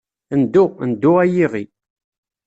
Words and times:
Ndu, 0.39 0.63
ndu 0.89 1.11
ay 1.23 1.33
iɣi. 1.43 1.63